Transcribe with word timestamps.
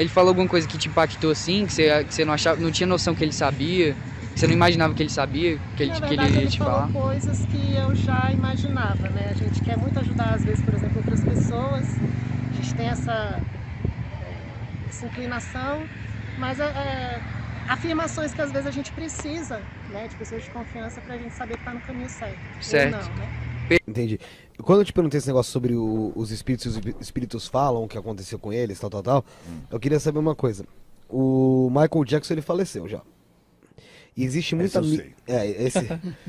Ele 0.00 0.08
falou 0.10 0.30
alguma 0.30 0.48
coisa 0.48 0.66
que 0.68 0.78
te 0.78 0.88
impactou 0.88 1.30
assim, 1.30 1.66
que 1.66 1.72
você, 1.74 2.04
que 2.06 2.14
você 2.14 2.24
não, 2.24 2.32
achava, 2.34 2.60
não 2.60 2.70
tinha 2.72 2.86
noção 2.86 3.14
que 3.14 3.24
ele 3.24 3.32
sabia, 3.32 3.96
que 4.34 4.40
você 4.40 4.46
não 4.46 4.54
imaginava 4.54 4.94
que 4.94 5.02
ele 5.02 5.10
sabia, 5.10 5.62
que 5.76 5.82
ele, 5.84 5.92
Na 5.92 5.98
que 6.02 6.14
verdade, 6.14 6.36
ele 6.36 6.40
ia 6.40 6.46
ele 6.46 6.50
te 6.50 6.58
falou 6.58 6.82
falar? 6.82 6.92
coisas 6.92 7.46
que 7.46 7.56
eu 7.74 7.94
já 7.94 8.30
imaginava, 8.32 9.10
né? 9.10 9.30
A 9.30 9.34
gente 9.34 9.62
quer 9.62 9.76
muito 9.76 9.98
ajudar, 9.98 10.32
às 10.34 10.44
vezes, 10.44 10.62
por 10.62 10.74
exemplo, 10.74 10.98
outras 10.98 11.24
pessoas. 11.24 12.02
A 12.50 12.54
gente 12.54 12.74
tem 12.74 12.88
essa, 12.88 13.42
eh, 14.22 14.86
essa 14.88 15.06
inclinação, 15.06 15.90
mas 16.36 16.60
é, 16.60 17.18
é, 17.18 17.24
afirmações 17.66 18.34
que 18.34 18.42
às 18.42 18.52
vezes 18.52 18.66
a 18.66 18.70
gente 18.72 18.92
precisa, 18.92 19.70
né? 19.88 20.08
De 20.08 20.16
pessoas 20.16 20.42
de 20.44 20.50
confiança 20.50 21.02
para 21.02 21.14
a 21.14 21.18
gente 21.18 21.34
saber 21.34 21.56
que 21.56 21.62
está 21.62 21.74
no 21.74 21.82
caminho 21.82 22.08
certo. 22.10 22.42
Certo. 22.58 22.66
Ou 22.66 22.86
não, 22.86 23.14
né? 23.14 23.32
Entendi. 23.86 24.18
Quando 24.62 24.80
eu 24.80 24.84
te 24.84 24.92
perguntei 24.92 25.18
esse 25.18 25.26
negócio 25.26 25.52
sobre 25.52 25.74
o- 25.74 26.12
os 26.14 26.30
espíritos, 26.30 26.76
os 26.76 26.80
espíritos 27.00 27.46
falam, 27.46 27.84
o 27.84 27.88
que 27.88 27.96
aconteceu 27.98 28.38
com 28.38 28.52
eles, 28.52 28.78
tal, 28.78 28.90
tal, 28.90 29.02
tal, 29.02 29.24
eu 29.70 29.78
queria 29.80 29.98
saber 30.00 30.18
uma 30.18 30.34
coisa. 30.34 30.64
O 31.08 31.68
Michael 31.70 32.04
Jackson, 32.04 32.34
ele 32.34 32.42
faleceu 32.42 32.86
já. 32.88 33.00
E 34.16 34.24
existe 34.24 34.54
muita... 34.54 34.78
eu 34.78 34.84
mi- 34.84 34.96
sei. 34.96 35.14
É, 35.26 35.46
esse... 35.64 35.86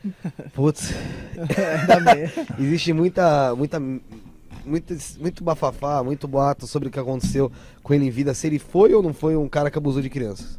Putz. 0.54 0.92
Existe 2.58 2.92
muita, 2.92 3.54
muita, 3.56 3.80
muito, 3.80 4.94
muito 5.18 5.42
bafafá, 5.44 6.02
muito 6.02 6.28
boato 6.28 6.66
sobre 6.66 6.88
o 6.88 6.90
que 6.90 6.98
aconteceu 6.98 7.50
com 7.82 7.94
ele 7.94 8.06
em 8.06 8.10
vida, 8.10 8.34
se 8.34 8.46
ele 8.46 8.58
foi 8.58 8.92
ou 8.94 9.02
não 9.02 9.12
foi 9.12 9.36
um 9.36 9.48
cara 9.48 9.70
que 9.70 9.78
abusou 9.78 10.02
de 10.02 10.10
crianças, 10.10 10.58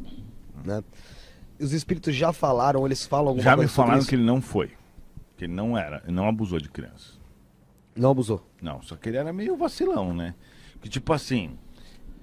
né? 0.64 0.82
Os 1.58 1.72
espíritos 1.72 2.14
já 2.14 2.32
falaram, 2.32 2.84
eles 2.84 3.06
falam 3.06 3.28
alguma 3.28 3.44
Já 3.44 3.52
me 3.52 3.56
coisa 3.58 3.70
sobre 3.72 3.86
falaram 3.86 4.00
isso? 4.00 4.08
que 4.08 4.14
ele 4.16 4.24
não 4.24 4.42
foi. 4.42 4.70
Que 5.36 5.44
ele 5.44 5.52
não 5.52 5.76
era, 5.76 6.02
ele 6.04 6.12
não 6.12 6.28
abusou 6.28 6.58
de 6.58 6.68
crianças. 6.68 7.18
Não 7.96 8.10
abusou. 8.10 8.44
Não, 8.60 8.82
só 8.82 8.96
que 8.96 9.08
ele 9.08 9.16
era 9.16 9.32
meio 9.32 9.56
vacilão, 9.56 10.12
né? 10.14 10.34
Que 10.80 10.88
tipo 10.88 11.12
assim, 11.12 11.56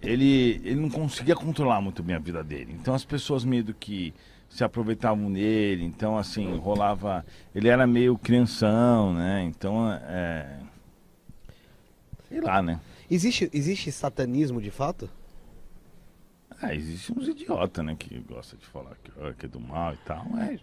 ele, 0.02 0.62
ele 0.64 0.76
não 0.76 0.90
conseguia 0.90 1.36
controlar 1.36 1.82
muito 1.82 2.02
bem 2.02 2.16
a 2.16 2.20
vida 2.20 2.44
dele. 2.44 2.76
Então 2.80 2.94
as 2.94 3.06
pessoas 3.06 3.44
meio 3.46 3.64
do 3.64 3.74
que 3.74 4.14
se 4.50 4.64
aproveitavam 4.64 5.32
dele, 5.32 5.86
então 5.86 6.18
assim, 6.18 6.58
rolava. 6.58 7.26
Ele 7.56 7.70
era 7.70 7.88
meio 7.88 8.18
crianção, 8.18 9.14
né? 9.14 9.44
Então 9.44 9.92
é. 9.92 10.60
Sei 12.28 12.42
lá, 12.42 12.62
né? 12.62 12.80
Existe, 13.10 13.50
existe 13.54 13.92
satanismo 13.92 14.62
de 14.62 14.72
fato? 14.72 15.10
Ah, 16.62 16.76
existe 16.76 17.12
uns 17.12 17.28
idiotas, 17.28 17.84
né? 17.84 17.96
Que 17.98 18.20
gosta 18.20 18.56
de 18.56 18.66
falar 18.66 18.96
que, 19.04 19.12
que 19.34 19.46
é 19.46 19.50
do 19.50 19.60
mal 19.60 19.94
e 19.94 19.98
tal. 19.98 20.26
Mas, 20.30 20.62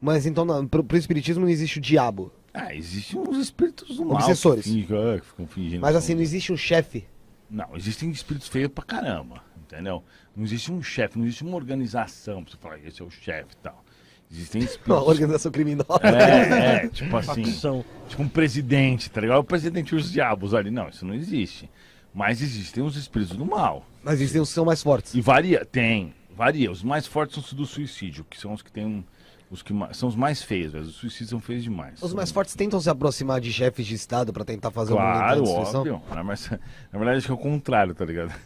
Mas 0.00 0.26
então, 0.26 0.66
pro, 0.66 0.82
pro 0.84 0.96
espiritismo 0.96 1.42
não 1.42 1.48
existe 1.50 1.78
o 1.78 1.80
diabo. 1.80 2.32
ah, 2.54 2.74
existem 2.74 3.18
uns 3.20 3.36
espíritos 3.38 3.96
do 3.96 4.04
mal. 4.04 4.16
que 4.18 4.22
Obsessores. 4.24 4.64
fingem- 4.64 4.86
ah, 4.96 5.18
que 5.20 5.26
ficam 5.26 5.46
fingindo. 5.46 5.80
Mas 5.80 5.94
assim, 5.96 6.14
não 6.14 6.22
existe 6.22 6.52
um 6.52 6.56
chefe. 6.56 7.04
Não, 7.50 7.76
existem 7.76 8.10
espíritos 8.10 8.48
feios 8.48 8.70
pra 8.70 8.84
caramba, 8.84 9.42
entendeu? 9.56 10.02
Não 10.36 10.44
existe 10.44 10.70
um 10.70 10.82
chefe, 10.82 11.18
não 11.18 11.24
existe 11.24 11.42
uma 11.44 11.56
organização 11.56 12.44
pra 12.44 12.52
você 12.52 12.58
falar 12.58 12.78
que 12.78 12.88
esse 12.88 13.00
é 13.00 13.04
o 13.04 13.10
chefe 13.10 13.54
e 13.54 13.56
tal. 13.62 13.84
Existem 14.30 14.60
Uma 14.62 14.68
espíritos. 14.70 15.06
organização 15.08 15.50
criminosa. 15.50 16.00
É, 16.04 16.84
é, 16.84 16.88
tipo 16.92 17.16
assim, 17.16 17.44
Facção. 17.46 17.82
tipo 18.08 18.22
um 18.22 18.28
presidente, 18.28 19.10
tá 19.10 19.20
ligado? 19.22 19.38
O 19.38 19.44
presidente 19.44 19.90
e 19.92 19.96
os 19.96 20.12
diabos 20.12 20.52
ali. 20.52 20.70
Não, 20.70 20.88
isso 20.90 21.06
não 21.06 21.14
existe. 21.14 21.70
Mas 22.12 22.42
existem 22.42 22.82
os 22.82 22.96
espíritos 22.96 23.36
do 23.36 23.46
mal. 23.46 23.86
Mas 24.02 24.14
existem 24.14 24.40
os 24.42 24.48
que 24.48 24.54
são 24.54 24.64
mais 24.66 24.82
fortes. 24.82 25.14
E 25.14 25.20
varia, 25.22 25.64
tem, 25.64 26.12
varia. 26.36 26.70
Os 26.70 26.82
mais 26.82 27.06
fortes 27.06 27.34
são 27.36 27.42
os 27.44 27.52
do 27.54 27.64
suicídio, 27.64 28.26
que 28.28 28.38
são 28.38 28.52
os 28.52 28.60
que 28.60 28.70
tem 28.70 28.84
um. 28.84 29.02
Os 29.50 29.62
que 29.62 29.72
são 29.94 30.08
os 30.10 30.14
mais 30.14 30.42
feios, 30.42 30.72
velho. 30.72 30.84
Os 30.84 30.94
suicídios 30.96 31.30
são 31.30 31.40
feios 31.40 31.62
demais. 31.62 32.02
Os 32.02 32.12
mais 32.12 32.30
fortes 32.30 32.54
tentam 32.54 32.78
se 32.78 32.90
aproximar 32.90 33.40
de 33.40 33.50
chefes 33.50 33.86
de 33.86 33.94
Estado 33.94 34.30
pra 34.30 34.44
tentar 34.44 34.70
fazer 34.70 34.92
uma 34.92 35.00
Claro, 35.00 35.42
destruição. 35.42 35.80
óbvio. 35.80 36.02
Ah, 36.10 36.22
Mas, 36.22 36.50
na 36.92 36.98
verdade, 36.98 37.16
acho 37.18 37.26
que 37.26 37.32
é 37.32 37.34
o 37.34 37.38
contrário, 37.38 37.94
tá 37.94 38.04
ligado? 38.04 38.30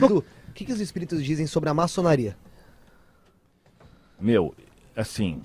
O 0.50 0.52
que, 0.52 0.64
que 0.66 0.72
os 0.72 0.80
espíritos 0.80 1.24
dizem 1.24 1.46
sobre 1.46 1.70
a 1.70 1.74
maçonaria? 1.74 2.36
Meu, 4.20 4.54
assim. 4.94 5.40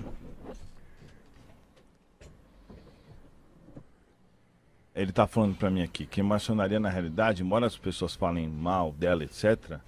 Ele 4.94 5.12
tá 5.12 5.28
falando 5.28 5.56
pra 5.56 5.70
mim 5.70 5.84
aqui 5.84 6.06
que 6.06 6.22
maçonaria, 6.24 6.80
na 6.80 6.90
realidade, 6.90 7.44
embora 7.44 7.66
as 7.66 7.78
pessoas 7.78 8.16
falem 8.16 8.48
mal 8.50 8.92
dela, 8.94 9.24
etc., 9.24 9.80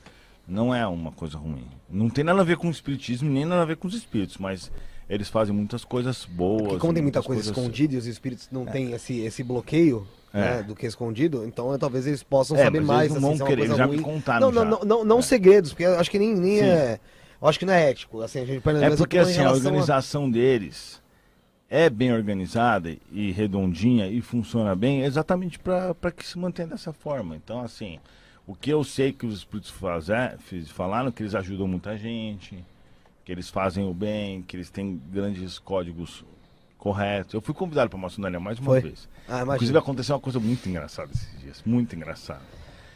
não 0.47 0.73
é 0.73 0.85
uma 0.87 1.11
coisa 1.11 1.37
ruim. 1.37 1.65
Não 1.89 2.09
tem 2.09 2.23
nada 2.23 2.41
a 2.41 2.43
ver 2.43 2.57
com 2.57 2.67
o 2.67 2.71
espiritismo, 2.71 3.29
nem 3.29 3.45
nada 3.45 3.61
a 3.61 3.65
ver 3.65 3.77
com 3.77 3.87
os 3.87 3.93
espíritos, 3.93 4.37
mas 4.37 4.71
eles 5.09 5.29
fazem 5.29 5.53
muitas 5.55 5.83
coisas 5.83 6.25
boas. 6.25 6.63
Porque 6.63 6.79
como 6.79 6.93
tem 6.93 7.03
muita 7.03 7.21
coisa 7.21 7.41
coisas- 7.43 7.57
escondida 7.57 7.95
e 7.95 7.97
os 7.97 8.05
espíritos 8.05 8.49
não 8.51 8.65
têm 8.65 8.91
esse, 8.93 9.19
esse 9.19 9.43
bloqueio 9.43 10.07
É. 10.33 10.39
né, 10.57 10.63
do 10.63 10.75
que 10.75 10.85
é 10.85 10.89
escondido, 10.89 11.45
então 11.45 11.73
eh, 11.73 11.77
talvez 11.77 12.05
eles 12.07 12.21
possam 12.23 12.57
É, 12.57 12.63
saber 12.65 12.81
mais. 12.81 13.11
eles 13.11 13.21
não 13.21 13.29
assim, 13.31 13.35
é 13.35 13.37
vão 13.39 13.47
uma 13.47 13.55
querer, 13.55 13.67
já 13.75 13.87
me 13.87 13.93
ruim. 13.95 14.01
contaram 14.03 14.51
Não, 14.51 14.63
não, 14.65 14.69
não, 14.71 14.85
não, 14.85 15.05
não 15.05 15.19
É. 15.19 15.21
segredos, 15.21 15.71
porque 15.71 15.85
acho 15.85 16.11
que 16.11 16.19
nem, 16.19 16.35
nem 16.35 16.61
é. 16.61 16.99
Eu 17.41 17.47
acho 17.47 17.59
que 17.59 17.65
não 17.65 17.73
é 17.73 17.89
ético. 17.91 18.21
Assim, 18.21 18.39
a 18.39 18.45
gente, 18.45 18.57
É 18.67 18.95
porque 18.95 19.17
assim, 19.17 19.41
a 19.41 19.51
organização 19.51 20.29
deles 20.29 21.01
é 21.69 21.89
bem 21.89 22.11
organizada 22.11 22.95
e 23.11 23.31
redondinha 23.31 24.07
e 24.07 24.21
funciona 24.21 24.75
bem 24.75 25.01
exatamente 25.03 25.59
para 25.59 26.11
que 26.15 26.25
se 26.25 26.37
mantenha 26.37 26.67
dessa 26.69 26.91
forma. 26.91 27.35
Então, 27.35 27.61
assim, 27.61 27.99
o 28.47 28.55
que 28.55 28.71
eu 28.71 28.83
sei 28.83 29.11
que 29.11 29.25
os 29.25 29.35
espíritos 29.35 29.69
fazer, 29.69 30.37
falaram 30.67 31.11
que 31.11 31.21
eles 31.21 31.35
ajudam 31.35 31.67
muita 31.67 31.97
gente, 31.97 32.63
que 33.25 33.31
eles 33.31 33.49
fazem 33.49 33.83
o 33.83 33.93
bem, 33.93 34.41
que 34.41 34.55
eles 34.55 34.69
têm 34.69 35.01
grandes 35.11 35.59
códigos 35.59 36.23
corretos. 36.77 37.33
Eu 37.33 37.41
fui 37.41 37.53
convidado 37.53 37.89
para 37.89 37.99
a 37.99 38.01
maçonaria 38.01 38.39
mais 38.39 38.57
uma 38.57 38.67
Foi? 38.67 38.81
vez. 38.81 39.09
Ah, 39.27 39.41
Inclusive 39.43 39.77
aconteceu 39.77 40.15
uma 40.15 40.21
coisa 40.21 40.39
muito 40.39 40.69
engraçada 40.69 41.11
esses 41.13 41.41
dias, 41.41 41.61
muito 41.65 41.93
engraçada. 41.93 42.41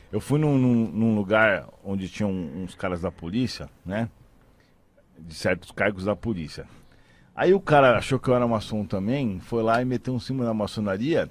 Eu 0.09 0.21
fui 0.21 0.39
num, 0.39 0.57
num- 0.57 0.87
num 0.91 1.15
lugar 1.15 1.67
onde 1.83 2.07
tinham 2.07 2.31
uns 2.31 2.73
caras 2.75 3.01
da 3.01 3.11
polícia, 3.11 3.69
né? 3.85 4.09
De 5.19 5.33
certos 5.35 5.71
cargos 5.71 6.05
da 6.05 6.15
polícia. 6.15 6.65
Aí 7.35 7.53
o 7.53 7.59
cara 7.59 7.97
achou 7.97 8.19
que 8.19 8.27
eu 8.29 8.35
era 8.35 8.47
maçom 8.47 8.85
também, 8.85 9.39
foi 9.39 9.63
lá 9.63 9.81
e 9.81 9.85
meteu 9.85 10.13
um 10.13 10.19
símbolo 10.19 10.47
na 10.47 10.53
maçonaria 10.53 11.29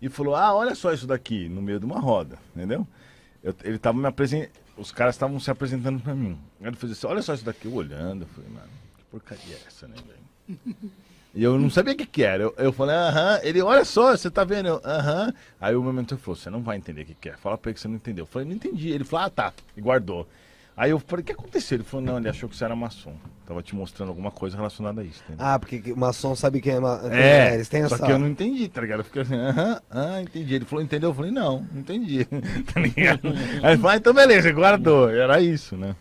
e 0.00 0.08
falou: 0.08 0.34
Ah, 0.34 0.54
olha 0.54 0.74
só 0.74 0.92
isso 0.92 1.06
daqui, 1.06 1.48
no 1.48 1.60
meio 1.62 1.78
de 1.78 1.86
uma 1.86 1.98
roda, 2.00 2.38
entendeu? 2.54 2.86
Eu- 3.42 3.54
ele 3.64 3.78
tava 3.78 3.98
me 3.98 4.06
apresentando, 4.06 4.50
os 4.76 4.92
caras 4.92 5.14
estavam 5.14 5.38
se 5.40 5.50
apresentando 5.50 6.00
pra 6.00 6.14
mim. 6.14 6.38
Aí 6.60 6.68
ele 6.68 6.76
fez 6.76 6.92
assim: 6.92 7.06
Olha 7.06 7.22
só 7.22 7.34
isso 7.34 7.44
daqui, 7.44 7.66
eu 7.66 7.74
olhando, 7.74 8.22
eu 8.22 8.28
falei: 8.28 8.50
Mano, 8.50 8.68
que 8.98 9.04
porcaria 9.10 9.54
é 9.54 9.60
essa, 9.66 9.86
né, 9.88 9.96
velho? 9.96 10.58
E 11.34 11.42
eu 11.42 11.58
não 11.58 11.70
sabia 11.70 11.94
o 11.94 11.96
que, 11.96 12.04
que 12.04 12.22
era. 12.22 12.42
Eu, 12.42 12.54
eu 12.58 12.72
falei, 12.74 12.94
aham. 12.94 13.40
Ele, 13.42 13.62
olha 13.62 13.86
só, 13.86 14.14
você 14.14 14.30
tá 14.30 14.44
vendo? 14.44 14.68
Aham. 14.84 15.32
Aí 15.58 15.74
o 15.74 15.82
meu 15.82 15.90
mentor 15.90 16.18
falou, 16.18 16.36
você 16.36 16.50
não 16.50 16.60
vai 16.60 16.76
entender 16.76 17.04
o 17.04 17.06
que, 17.06 17.14
que 17.14 17.30
é. 17.30 17.36
Fala 17.38 17.56
pra 17.56 17.70
ele 17.70 17.74
que 17.74 17.80
você 17.80 17.88
não 17.88 17.94
entendeu. 17.94 18.24
Eu 18.24 18.26
falei, 18.26 18.46
não 18.46 18.54
entendi. 18.54 18.90
Ele 18.90 19.02
falou, 19.02 19.24
ah, 19.24 19.30
tá. 19.30 19.50
E 19.74 19.80
guardou. 19.80 20.28
Aí 20.76 20.90
eu 20.90 20.98
falei, 20.98 21.22
o 21.22 21.24
que 21.24 21.32
aconteceu? 21.32 21.76
Ele 21.76 21.84
falou, 21.84 22.04
não, 22.04 22.18
ele 22.18 22.28
achou 22.28 22.50
que 22.50 22.54
você 22.54 22.62
era 22.66 22.76
maçom. 22.76 23.16
Tava 23.52 23.62
te 23.62 23.76
mostrando 23.76 24.08
alguma 24.08 24.30
coisa 24.30 24.56
relacionada 24.56 25.02
a 25.02 25.04
isso, 25.04 25.22
entendeu? 25.26 25.44
Ah, 25.44 25.58
porque 25.58 25.92
o 25.92 25.96
maçon 25.96 26.34
sabe 26.34 26.58
quem 26.58 26.72
é. 26.72 26.80
Ma... 26.80 27.02
É, 27.10 27.52
eles 27.52 27.68
têm 27.68 27.86
só 27.86 27.96
essa. 27.96 28.06
que 28.06 28.10
eu 28.10 28.18
não 28.18 28.26
entendi, 28.26 28.66
tá 28.66 28.80
ligado? 28.80 29.00
Eu 29.00 29.04
fiquei 29.04 29.20
assim, 29.20 29.34
aham, 29.34 29.78
ah, 29.90 30.22
entendi. 30.22 30.54
Ele 30.54 30.64
falou, 30.64 30.82
entendeu? 30.82 31.10
Eu 31.10 31.14
falei, 31.14 31.30
não, 31.30 31.66
não 31.70 31.80
entendi. 31.82 32.24
tá 32.72 32.80
ligado? 32.80 33.28
Aí 33.62 33.72
ele 33.72 33.76
falou, 33.76 33.90
ah, 33.90 33.96
então 33.96 34.14
beleza, 34.14 34.50
guardou. 34.52 35.10
Era 35.10 35.38
isso, 35.42 35.76
né? 35.76 35.94